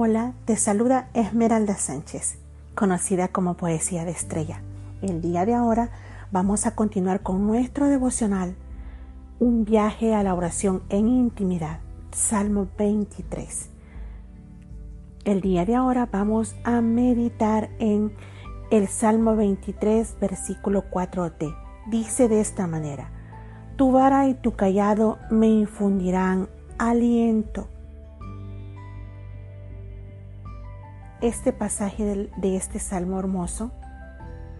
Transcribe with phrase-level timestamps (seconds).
[0.00, 2.38] Hola, te saluda Esmeralda Sánchez,
[2.76, 4.62] conocida como Poesía de Estrella.
[5.02, 5.90] El día de ahora
[6.30, 8.54] vamos a continuar con nuestro devocional,
[9.40, 11.80] un viaje a la oración en intimidad,
[12.12, 13.70] Salmo 23.
[15.24, 18.12] El día de ahora vamos a meditar en
[18.70, 21.52] el Salmo 23, versículo 4t.
[21.90, 23.10] Dice de esta manera,
[23.74, 27.66] Tu vara y tu callado me infundirán aliento
[31.20, 33.70] este pasaje de, este salmo hermoso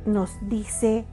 [0.07, 1.05] nos dice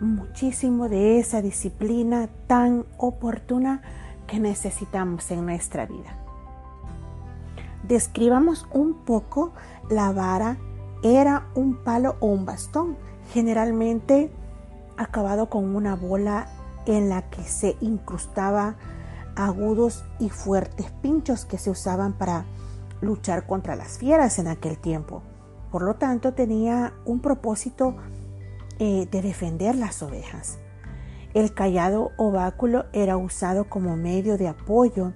[0.00, 3.82] muchísimo de esa disciplina tan oportuna
[4.26, 6.16] que necesitamos en nuestra vida.
[7.86, 9.52] Describamos un poco
[9.90, 10.56] la vara.
[11.02, 12.96] Era un palo o un bastón,
[13.32, 14.32] generalmente
[14.96, 16.48] acabado con una bola
[16.86, 18.76] en la que se incrustaba
[19.34, 22.44] agudos y fuertes pinchos que se usaban para
[23.02, 25.22] luchar contra las fieras en aquel tiempo.
[25.70, 27.96] Por lo tanto, tenía un propósito
[28.78, 30.58] eh, de defender las ovejas.
[31.34, 35.12] El callado o báculo era usado como medio de apoyo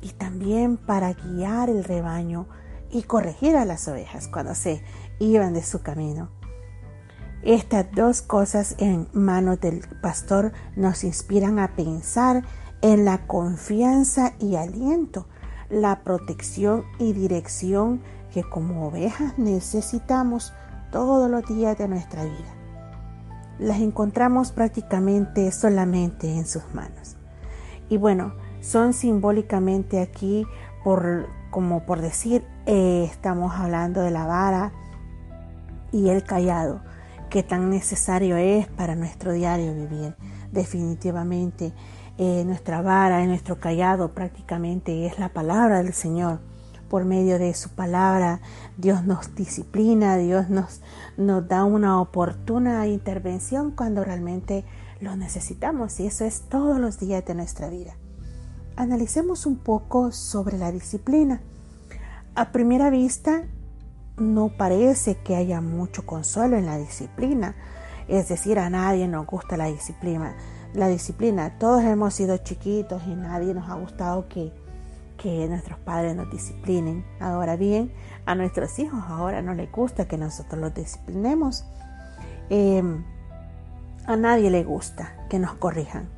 [0.00, 2.46] y también para guiar el rebaño
[2.90, 4.82] y corregir a las ovejas cuando se
[5.18, 6.30] iban de su camino.
[7.42, 12.44] Estas dos cosas en manos del pastor nos inspiran a pensar
[12.80, 15.26] en la confianza y aliento
[15.70, 18.00] la protección y dirección
[18.32, 20.52] que como ovejas necesitamos
[20.90, 22.54] todos los días de nuestra vida.
[23.58, 27.16] Las encontramos prácticamente solamente en sus manos.
[27.88, 30.46] Y bueno, son simbólicamente aquí
[30.84, 34.72] por como por decir eh, estamos hablando de la vara
[35.92, 36.80] y el callado
[37.30, 40.14] que tan necesario es para nuestro diario vivir
[40.52, 41.72] definitivamente
[42.18, 46.40] eh, nuestra vara, y nuestro callado prácticamente es la palabra del Señor.
[46.88, 48.40] Por medio de su palabra,
[48.78, 50.80] Dios nos disciplina, Dios nos,
[51.18, 54.64] nos da una oportuna intervención cuando realmente
[55.00, 57.96] lo necesitamos y eso es todos los días de nuestra vida.
[58.76, 61.42] Analicemos un poco sobre la disciplina.
[62.34, 63.42] A primera vista,
[64.16, 67.56] no parece que haya mucho consuelo en la disciplina,
[68.08, 70.34] es decir, a nadie nos gusta la disciplina
[70.76, 71.58] la disciplina.
[71.58, 74.52] Todos hemos sido chiquitos y nadie nos ha gustado que,
[75.16, 77.04] que nuestros padres nos disciplinen.
[77.18, 77.92] Ahora bien,
[78.26, 81.64] a nuestros hijos ahora no les gusta que nosotros los disciplinemos.
[82.50, 83.04] Em,
[84.06, 86.08] a nadie le gusta que nos corrijan.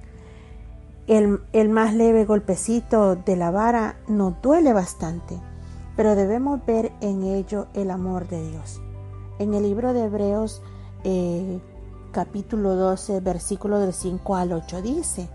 [1.06, 5.40] El, el, más leve golpecito de la vara nos duele bastante,
[5.96, 8.82] pero debemos ver en ello el amor de Dios.
[9.38, 10.60] En el libro de Hebreos
[11.04, 11.60] eh,
[12.10, 15.28] capítulo 12, versículo del 5 al 8 dice,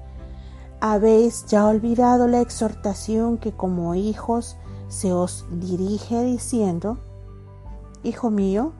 [0.79, 4.57] ¿habéis ya olvidado la exhortación que como hijos
[4.87, 6.99] se os dirige diciendo,
[8.03, 8.73] Hijo mío,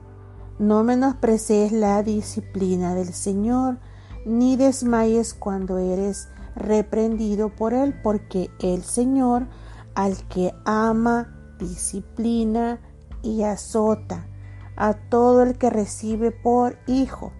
[0.58, 3.78] no menosprecies la disciplina del Señor,
[4.26, 9.46] ni desmayes cuando eres reprendido por Él, porque el Señor
[9.94, 12.80] al que ama, disciplina
[13.22, 14.26] y azota
[14.76, 17.32] a todo el que recibe por hijo.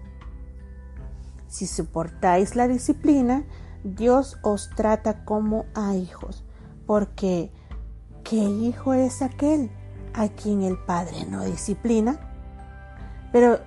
[1.55, 3.45] Si soportáis la disciplina,
[3.85, 6.43] Dios os trata como a hijos,
[6.85, 7.53] porque
[8.25, 9.71] ¿qué hijo es aquel
[10.15, 12.19] a quien el Padre no disciplina?
[13.31, 13.61] Pero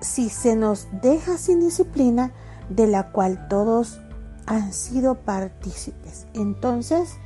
[0.00, 2.32] si se nos deja sin disciplina,
[2.70, 4.00] de la cual todos
[4.46, 7.18] han sido partícipes, entonces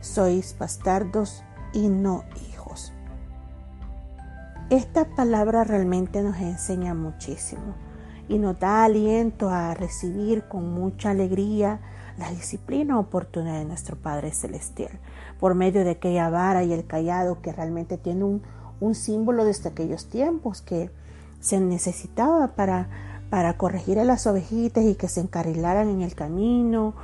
[0.00, 1.42] sois bastardos
[1.72, 2.92] y no hijos.
[4.68, 7.83] Esta palabra realmente nos enseña muchísimo
[8.28, 11.80] y nos da aliento a recibir con mucha alegría
[12.18, 14.92] la disciplina oportuna de nuestro Padre Celestial,
[15.40, 18.42] por medio de aquella vara y el callado que realmente tiene un,
[18.94, 20.90] símbolo desde aquellos tiempos que
[21.40, 22.88] se necesitaba para,
[23.30, 26.94] para corregir a las ovejitas y que se encarrilaran en el camino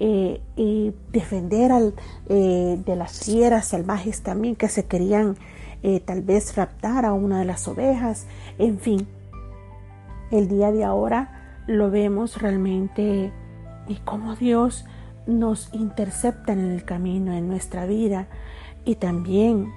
[0.00, 1.94] eh, y defender al,
[2.30, 5.36] eh, de las fieras salvajes también que se querían
[5.82, 8.26] eh, tal vez raptar a una de las ovejas,
[8.58, 9.06] en fin,
[10.30, 13.32] el día de ahora lo vemos realmente
[13.88, 14.84] y cómo Dios
[15.26, 18.28] nos intercepta en el camino, en nuestra vida
[18.84, 19.72] y también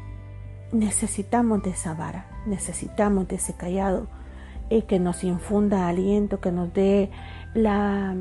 [0.72, 4.08] necesitamos de esa vara, necesitamos de ese callado
[4.70, 7.10] y que nos infunda aliento, que nos dé
[7.56, 8.16] la,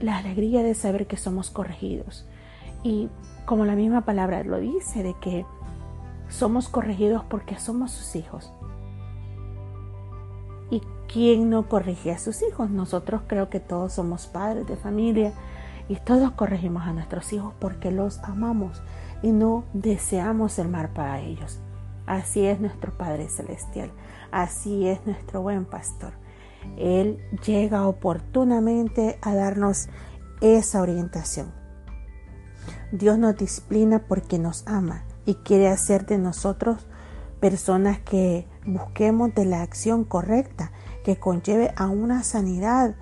[0.00, 2.26] la alegría de saber que somos corregidos.
[2.82, 3.10] Y
[3.44, 5.44] como la misma palabra lo dice, de que
[6.28, 8.52] somos corregidos porque somos sus hijos.
[11.10, 12.70] ¿Y quién no corrige a sus hijos?
[12.70, 15.32] Nosotros creo que todos somos padres de familia
[15.88, 18.80] y todos corregimos a nuestros hijos porque los amamos
[19.20, 21.58] y no deseamos el mal para ellos.
[22.06, 23.90] Así es nuestro Padre Celestial.
[24.30, 26.12] Así es nuestro buen pastor.
[26.76, 29.88] Él llega oportunamente a darnos
[30.40, 31.52] esa orientación.
[32.92, 36.86] Dios nos disciplina porque nos ama y quiere hacer de nosotros
[37.40, 40.70] personas que busquemos de la acción correcta,
[41.04, 42.94] que conlleve a una sanidad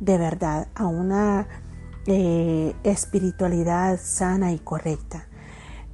[0.00, 1.48] de verdad, a una
[2.06, 5.26] eh, espiritualidad sana y correcta.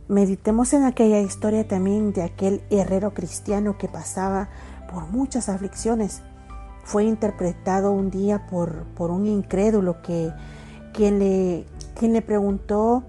[0.09, 4.49] Meditemos en aquella historia también de aquel herrero cristiano que pasaba
[4.93, 6.23] por muchas aflicciones.
[6.85, 10.33] Fue interpretado un día por, por un incrédulo que
[10.93, 11.67] quien le,
[11.99, 13.05] quien le preguntó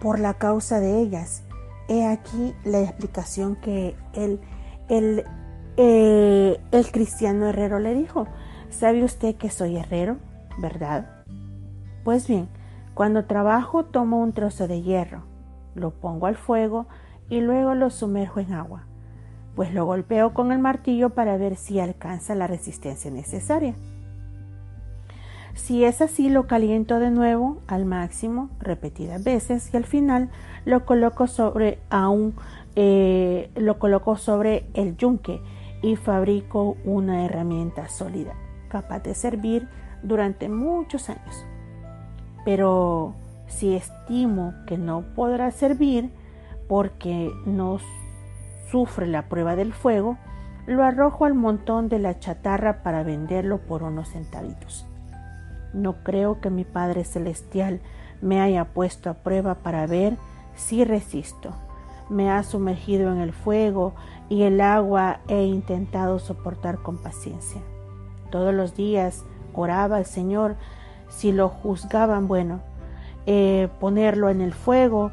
[0.00, 1.42] por la causa de ellas.
[1.88, 4.40] He aquí la explicación que el,
[4.88, 5.24] el,
[5.76, 8.26] el cristiano herrero le dijo.
[8.70, 10.16] ¿Sabe usted que soy herrero?
[10.58, 11.24] ¿Verdad?
[12.02, 12.48] Pues bien,
[12.94, 15.22] cuando trabajo tomo un trozo de hierro,
[15.74, 16.86] lo pongo al fuego
[17.28, 18.84] y luego lo sumerjo en agua,
[19.54, 23.74] pues lo golpeo con el martillo para ver si alcanza la resistencia necesaria.
[25.54, 30.30] Si es así, lo caliento de nuevo al máximo, repetidas veces, y al final
[30.64, 32.34] lo coloco sobre aún
[32.76, 35.40] eh, lo coloco sobre el yunque
[35.84, 38.32] y fabrico una herramienta sólida,
[38.68, 39.68] capaz de servir
[40.02, 41.44] durante muchos años.
[42.46, 43.14] Pero
[43.48, 46.10] si estimo que no podrá servir
[46.68, 47.80] porque no
[48.70, 50.16] sufre la prueba del fuego,
[50.66, 54.86] lo arrojo al montón de la chatarra para venderlo por unos centavitos.
[55.74, 57.80] No creo que mi Padre Celestial
[58.22, 60.16] me haya puesto a prueba para ver
[60.54, 61.54] si resisto.
[62.14, 63.92] Me ha sumergido en el fuego
[64.28, 67.60] y el agua he intentado soportar con paciencia.
[68.30, 70.54] Todos los días oraba al Señor
[71.08, 72.60] si lo juzgaban bueno,
[73.26, 75.10] eh, ponerlo en el fuego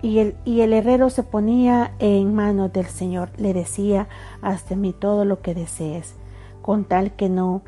[0.00, 3.30] y el, herrero se ponía en manos del Señor.
[3.36, 4.06] Le decía,
[4.40, 6.14] hasta mí todo lo que desees,
[6.62, 7.62] con tal que no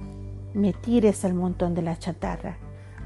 [0.55, 2.57] me tires al montón de la chatarra,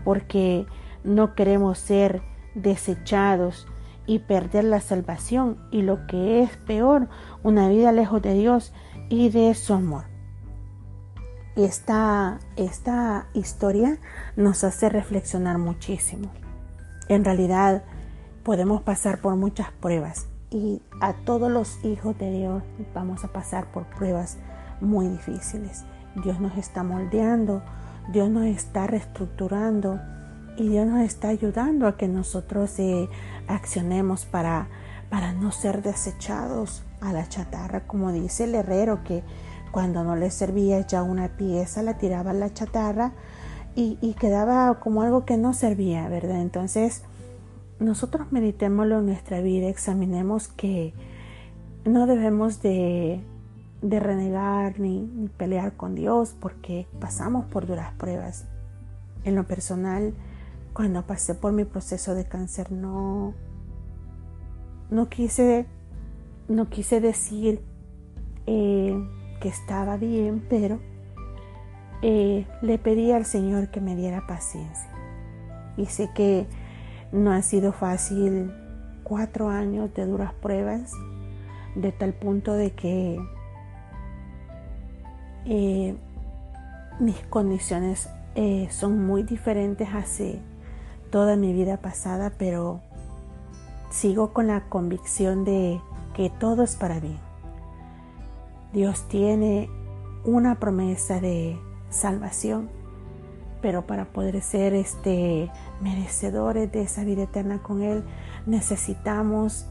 [0.05, 0.67] porque
[1.05, 2.21] no queremos ser
[2.55, 3.67] desechados
[4.11, 7.09] y perder la salvación y lo que es peor,
[7.45, 8.73] una vida lejos de Dios
[9.09, 10.03] y de su amor.
[11.55, 13.99] Esta, esta historia
[14.35, 16.29] nos hace reflexionar muchísimo.
[17.07, 17.85] En realidad
[18.43, 23.71] podemos pasar por muchas pruebas y a todos los hijos de Dios vamos a pasar
[23.71, 24.39] por pruebas
[24.81, 25.85] muy difíciles.
[26.25, 27.63] Dios nos está moldeando,
[28.13, 30.01] Dios nos está reestructurando
[30.57, 33.09] y Dios nos está ayudando a que nosotros eh,
[33.47, 34.69] accionemos para,
[35.09, 39.23] para no ser desechados a la chatarra, como dice el herrero que
[39.71, 43.13] cuando no le servía ya una pieza la tiraba a la chatarra
[43.75, 46.41] y, y quedaba como algo que no servía, ¿verdad?
[46.41, 47.03] Entonces
[47.79, 50.93] nosotros meditémoslo en nuestra vida, examinemos que
[51.85, 53.25] no debemos de
[53.83, 58.45] de renegar ni, pelear con Dios porque pasamos por duras pruebas.
[59.25, 60.15] En lo personal,
[60.73, 63.35] cuando pasé por mi proceso de cáncer, no,
[64.91, 65.67] no quise,
[66.49, 67.63] no quise decir
[68.47, 68.97] eh,
[69.41, 70.81] que estaba bien, pero
[72.03, 74.91] eh, le pedí al Señor que me diera paciencia.
[75.77, 76.47] Y sé que
[77.13, 78.53] no ha sido fácil
[79.03, 80.93] cuatro años de duras pruebas,
[81.75, 83.19] de tal punto de que
[85.47, 85.97] eh,
[87.01, 88.09] mis condiciones
[88.71, 90.41] son muy diferentes hace
[91.11, 92.81] toda mi vida pasada, pero
[93.91, 95.81] sigo con la convicción de
[96.15, 97.19] que todo es para bien.
[98.73, 99.69] Dios tiene
[100.25, 102.71] una promesa de salvación,
[103.61, 105.51] pero para poder ser este
[105.81, 108.05] merecedores de esa vida eterna con Él,
[108.47, 109.67] necesitamos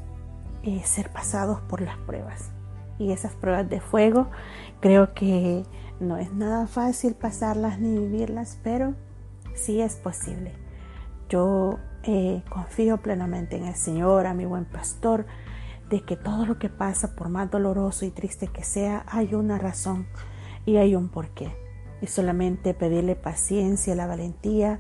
[0.64, 2.52] eh, ser pasados por las pruebas
[2.98, 4.28] y esas pruebas de fuego.
[4.82, 5.64] Creo que
[6.00, 8.96] no es nada fácil pasarlas ni vivirlas, pero
[9.56, 10.54] sí es posible.
[11.30, 15.26] Yo eh, confío plenamente en el Señor, a mi buen pastor,
[15.90, 19.58] de que todo lo que pasa, por más doloroso y triste que sea, hay una
[19.58, 20.08] razón
[20.66, 21.56] y hay un porqué.
[22.02, 24.80] Y solamente pedirle paciencia, la valentía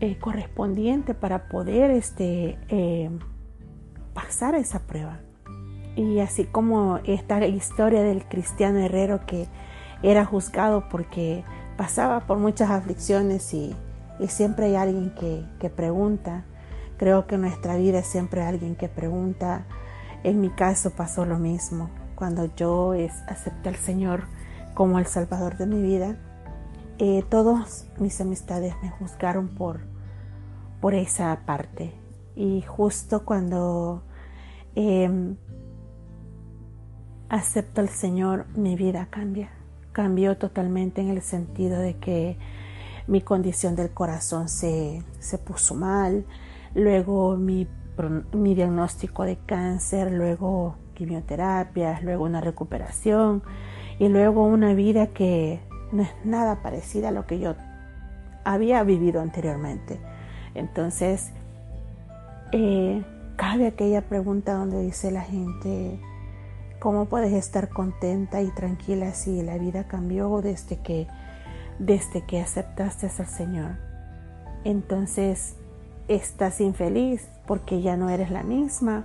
[0.00, 3.10] eh, correspondiente para poder este, eh,
[4.12, 5.20] pasar esa prueba.
[5.94, 9.46] Y así como esta historia del cristiano herrero que
[10.02, 11.44] era juzgado porque
[11.76, 13.74] pasaba por muchas aflicciones y,
[14.28, 16.44] siempre hay alguien que, pregunta.
[16.96, 19.66] Creo que en nuestra vida siempre alguien que pregunta.
[20.22, 21.90] En mi caso pasó lo mismo.
[22.14, 22.94] Cuando yo
[23.26, 24.24] acepté al Señor
[24.74, 26.16] como el Salvador de mi vida,
[26.98, 29.80] eh, todos mis amistades me juzgaron por,
[30.80, 31.92] por esa parte.
[32.36, 34.02] Y justo cuando
[34.74, 35.36] em,
[37.28, 39.50] acepto al Señor, mi vida cambia.
[39.92, 42.38] Cambió totalmente en el sentido de que
[43.06, 46.24] mi condición del corazón se, se puso mal,
[46.74, 47.66] luego mi,
[48.32, 53.42] mi diagnóstico de cáncer, luego quimioterapias, luego una recuperación
[53.98, 55.60] y luego una vida que
[55.92, 57.54] no es nada parecida a lo que yo
[58.44, 60.00] había vivido anteriormente.
[60.54, 61.32] Entonces,
[62.52, 63.04] eh,
[63.36, 65.98] cabe aquella pregunta donde dice la gente,
[66.78, 71.06] ¿cómo puedes estar contenta y tranquila si la vida cambió desde que,
[71.78, 73.76] desde que aceptaste al Señor?
[74.64, 75.56] Entonces,
[76.08, 79.04] ¿estás infeliz porque ya no eres la misma?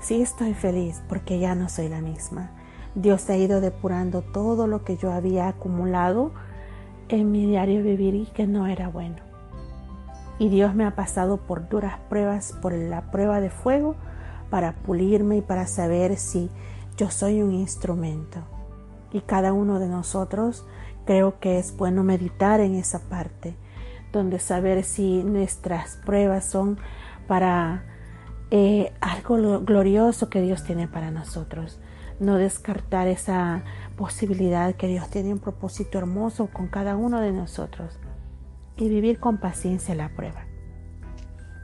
[0.00, 2.50] Sí estoy feliz porque ya no soy la misma.
[2.94, 6.32] Dios ha ido depurando todo lo que yo había acumulado
[7.08, 9.16] en mi diario vivir y que no era bueno.
[10.38, 13.94] Y Dios me ha pasado por duras pruebas, por la prueba de fuego,
[14.48, 16.50] para pulirme y para saber si
[16.96, 18.40] yo soy un instrumento.
[19.12, 20.64] Y cada uno de nosotros
[21.10, 23.56] creo que es bueno meditar en esa parte,
[24.12, 26.78] donde saber si nuestras pruebas son
[27.26, 27.82] para
[28.52, 31.80] eh, algo glorioso que Dios tiene para nosotros.
[32.20, 33.64] No descartar esa
[33.96, 37.98] posibilidad que Dios tiene un propósito hermoso con cada uno de nosotros
[38.76, 40.44] y vivir con paciencia la prueba.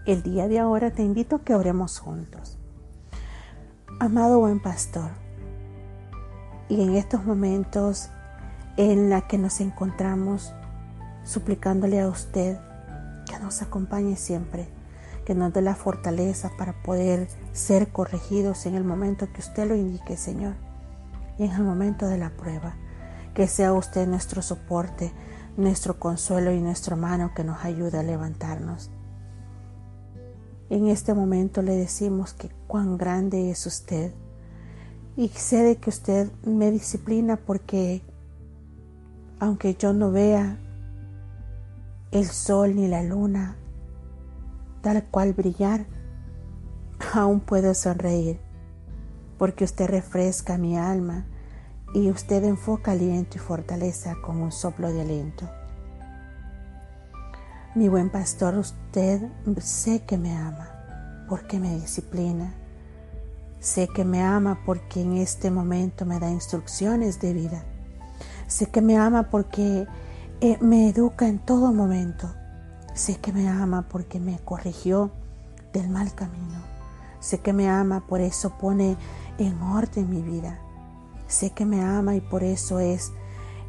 [0.06, 2.58] El día de ahora te invito a que oremos juntos.
[4.00, 5.12] Amado buen pastor,
[6.68, 8.10] y en estos momentos
[8.76, 10.52] en la que nos encontramos
[11.24, 12.58] suplicándole a usted
[13.26, 14.68] que nos acompañe siempre
[15.26, 19.74] que nos dé la fortaleza para poder ser corregidos en el momento que usted lo
[19.74, 20.54] indique, Señor,
[21.36, 22.76] y en el momento de la prueba.
[23.34, 25.12] Que sea usted nuestro soporte,
[25.56, 28.90] nuestro consuelo y nuestra mano que nos ayude a levantarnos.
[30.70, 34.14] En este momento le decimos que cuán grande es usted
[35.16, 38.02] y sé de que usted me disciplina porque
[39.38, 40.58] aunque yo no vea
[42.10, 43.56] el sol ni la luna
[44.86, 45.84] tal cual brillar,
[47.12, 48.38] aún puedo sonreír,
[49.36, 51.26] porque usted refresca mi alma
[51.92, 55.50] y usted enfoca aliento y fortaleza con un soplo de aliento.
[57.74, 59.20] Mi buen pastor, usted
[59.58, 62.54] sé que me ama porque me disciplina.
[63.58, 67.64] Sé que me ama porque en este momento me da instrucciones de vida.
[68.46, 69.86] Sé que me ama porque
[70.40, 72.30] eh, me educa en todo momento.
[72.94, 75.10] Sé que me ama porque me corrigió
[75.72, 76.60] del mal camino.
[77.20, 78.96] Sé que me ama, por eso pone
[79.38, 80.58] en orden mi vida.
[81.26, 83.12] Sé que me ama y por eso es,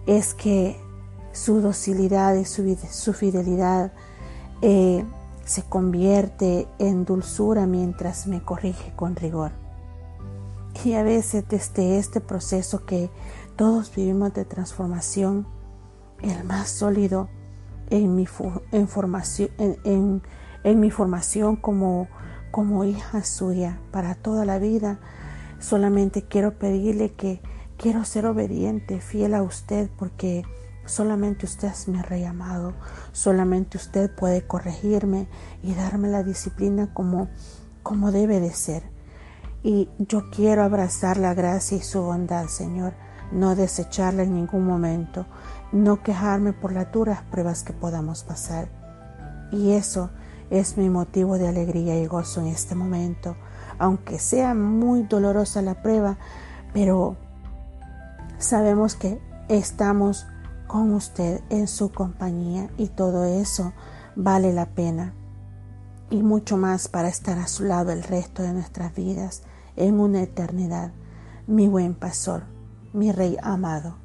[0.05, 0.79] es que
[1.31, 3.91] su docilidad y su, su fidelidad
[4.61, 5.03] eh,
[5.45, 9.51] se convierte en dulzura mientras me corrige con rigor.
[10.83, 13.09] Y a veces desde este proceso que
[13.57, 15.47] todos vivimos de transformación,
[16.21, 17.27] el más sólido
[17.89, 18.27] en mi,
[18.71, 20.21] en formación, en,
[20.63, 22.07] en, mi formación como,
[22.51, 24.99] como hija suya para toda la vida.
[25.59, 27.41] Solamente quiero pedirle que
[27.77, 30.43] quiero ser obediente, fiel a usted, porque
[30.85, 32.73] solamente usted es mi rey amado.
[33.11, 35.27] Solamente usted puede corregirme
[35.63, 37.27] y darme la disciplina como,
[37.81, 38.83] como debe de ser.
[39.63, 42.93] Y yo quiero abrazar la gracia y su bondad, Señor,
[43.31, 45.25] no desecharla en ningún momento
[45.71, 48.69] no quejarme por las duras pruebas que podamos pasar.
[49.51, 50.09] Y eso
[50.49, 53.35] es mi motivo de alegría y gozo en este momento,
[53.79, 56.17] aunque sea muy dolorosa la prueba,
[56.73, 57.17] pero
[58.37, 60.25] sabemos que estamos
[60.67, 63.73] con usted en su compañía y todo eso
[64.15, 65.13] vale la pena
[66.09, 69.43] y mucho más para estar a su lado el resto de nuestras vidas
[69.75, 70.91] en una eternidad.
[71.45, 72.43] Mi buen pastor,
[72.93, 73.95] mi rey amado.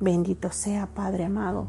[0.00, 1.68] Bendito sea Padre amado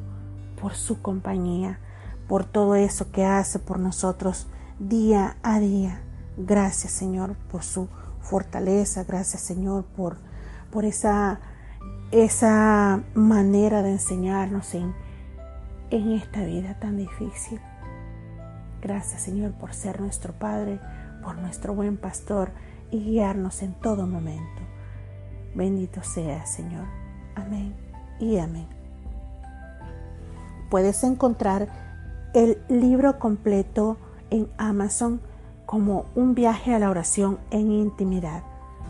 [0.62, 1.79] por su compañía,
[2.27, 4.48] por todo eso que hace por nosotros
[4.79, 6.01] día a día.
[6.38, 7.88] Gracias Señor por su
[8.22, 10.18] fortaleza, gracias Señor por,
[10.72, 11.39] por esa,
[12.12, 14.94] esa manera de enseñarnos en,
[15.89, 17.60] en esta vida tan difícil.
[18.82, 20.79] Gracias Señor por ser nuestro Padre,
[21.24, 22.51] por nuestro buen pastor
[22.91, 24.58] y guiarnos en todo momento.
[25.56, 26.86] Bendito sea Señor.
[27.36, 27.75] Amén
[28.20, 28.68] y amén.
[30.70, 31.68] Puedes encontrar
[32.34, 33.98] el libro completo
[34.29, 35.20] en Amazon
[35.65, 38.44] como Un viaje a la oración en intimidad.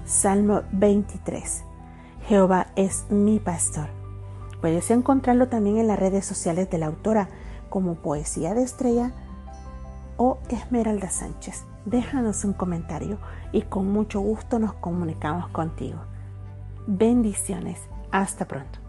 [0.05, 1.63] Salmo 23.
[2.27, 3.87] Jehová es mi pastor.
[4.61, 7.29] Puedes encontrarlo también en las redes sociales de la autora
[7.69, 9.11] como Poesía de Estrella
[10.17, 11.63] o Esmeralda Sánchez.
[11.85, 13.17] Déjanos un comentario
[13.51, 15.99] y con mucho gusto nos comunicamos contigo.
[16.91, 17.87] Bendiciones.
[18.11, 18.88] Hasta pronto.